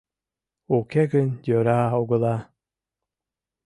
Уке 0.77 1.03
гын 1.13 1.27
йӧра 1.47 1.81
огыла... 1.99 2.37